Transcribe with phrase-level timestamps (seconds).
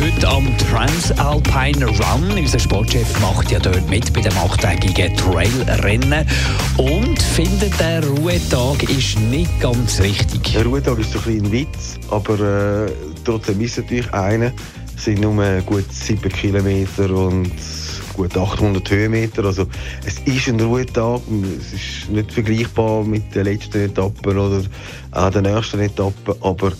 [0.00, 2.30] heute am Transalpine Run.
[2.36, 6.26] Unser Sportchef macht ja dort mit bei dem achttägigen Trailrennen
[6.76, 10.52] und findet, der Ruhetag ist nicht ganz richtig.
[10.52, 12.92] Der Ruhetag ist ein ein Witz, aber äh,
[13.24, 14.52] trotzdem ist natürlich einer.
[14.96, 17.52] Es sind nur gut 7 Kilometer und
[18.14, 19.44] gut 800 Höhenmeter.
[19.44, 19.66] Also
[20.04, 21.20] es ist ein Ruhetag.
[21.58, 24.62] Es ist nicht vergleichbar mit den letzten Etappen oder
[25.12, 26.72] auch den ersten Etappen, aber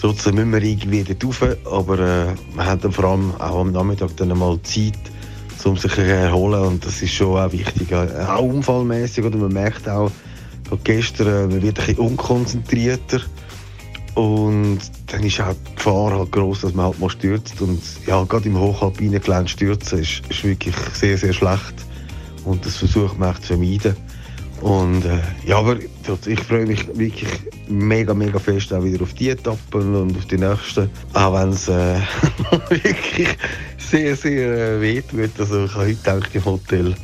[0.00, 1.56] trotzdem müssen wir irgendwie dort rauf.
[1.70, 2.26] Aber äh,
[2.58, 4.98] haben dann vor allem auch am Nachmittag dann mal Zeit,
[5.64, 7.94] um sich zu erholen und das ist schon auch wichtig.
[7.94, 10.10] Auch unfallmäßig oder man merkt auch,
[10.84, 13.20] gestern, äh, man wird ein bisschen unkonzentrierter
[14.14, 17.60] und dann ist auch die Gefahr halt groß, dass man halt mal stürzt.
[17.60, 21.74] Und ja, gerade im hochalpinen Gelände stürzen ist, ist wirklich sehr, sehr schlecht.
[22.44, 23.96] Und das versucht man zu vermeiden.
[24.60, 25.76] Und äh, ja, aber
[26.26, 27.30] ich freue mich wirklich
[27.68, 30.90] mega, mega fest auch wieder auf die Etappen und auf die nächsten.
[31.14, 31.98] Auch wenn es äh,
[32.68, 33.28] wirklich
[33.78, 35.30] sehr, sehr äh, weh tut.
[35.38, 36.94] Also ich habe heute gedacht im Hotel,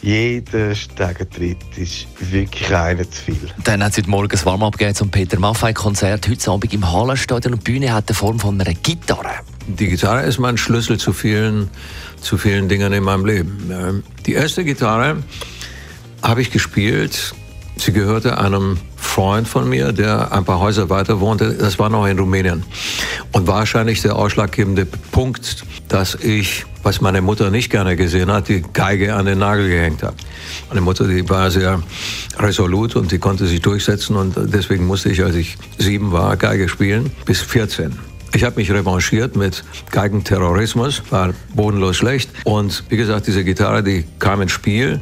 [0.00, 3.48] jeder Stegentritt ist wirklich einer zu viel.
[3.64, 6.28] Dann hat es heute Morgen das Warm-up zum Peter Maffei-Konzert.
[6.28, 9.40] Heute Abend im Hallenstadion und die Bühne hat die Form von einer Gitarre.
[9.66, 11.68] Die Gitarre ist mein Schlüssel zu vielen,
[12.20, 14.04] zu vielen Dingen in meinem Leben.
[14.24, 15.16] Die erste Gitarre
[16.26, 17.34] habe ich gespielt.
[17.76, 21.52] Sie gehörte einem Freund von mir, der ein paar Häuser weiter wohnte.
[21.52, 22.64] Das war noch in Rumänien.
[23.32, 28.62] Und wahrscheinlich der ausschlaggebende Punkt, dass ich, was meine Mutter nicht gerne gesehen hat, die
[28.72, 30.16] Geige an den Nagel gehängt habe.
[30.68, 31.80] Meine Mutter, die war sehr
[32.38, 36.68] resolut und die konnte sich durchsetzen und deswegen musste ich, als ich sieben war, Geige
[36.68, 37.96] spielen bis 14.
[38.34, 42.30] Ich habe mich revanchiert mit Geigenterrorismus, war bodenlos schlecht.
[42.44, 45.00] Und wie gesagt, diese Gitarre, die kam ins Spiel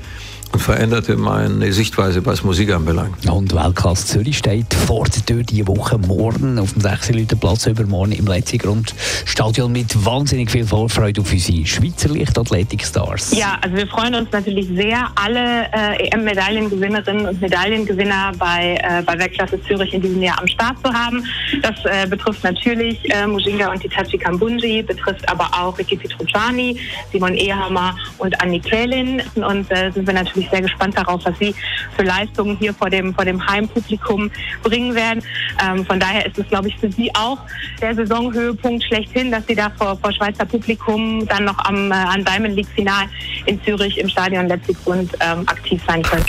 [0.58, 3.28] veränderte meine Sichtweise, was Musik anbelangt.
[3.28, 7.66] Und Weltklasse Zürich steht vor der Tür diese Woche morgen auf dem 6 Leute Platz
[7.66, 13.36] übermorgen im Letzigrund-Stadion mit wahnsinnig viel Vorfreude auf unsere Schweizer Lichtathletik-Stars.
[13.36, 19.18] Ja, also wir freuen uns natürlich sehr, alle äh, EM-Medaillengewinnerinnen und Medaillengewinner bei, äh, bei
[19.18, 21.24] Weltklasse Zürich in diesem Jahr am Start zu haben.
[21.62, 26.78] Das äh, betrifft natürlich äh, Mujinga und Hitachi Kambunji, betrifft aber auch Ricky Petrucciani,
[27.12, 29.22] Simon Ehammer und Anni Kählin.
[29.34, 31.54] Und äh, sind wir natürlich sehr gespannt darauf, was sie
[31.96, 34.30] für Leistungen hier vor dem, vor dem Heimpublikum
[34.62, 35.22] bringen werden.
[35.64, 37.38] Ähm, von daher ist es, glaube ich, für sie auch
[37.80, 42.24] der Saisonhöhepunkt schlechthin, dass sie da vor, vor Schweizer Publikum dann noch am, äh, am
[42.24, 43.06] Diamond League Final
[43.46, 46.24] in Zürich im Stadion Leipzig-Grund ähm, aktiv sein können.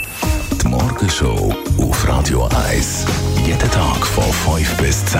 [0.62, 3.06] Die Morgenshow auf Radio 1.
[3.46, 4.24] Jeden Tag von
[4.58, 5.20] 5 bis 10.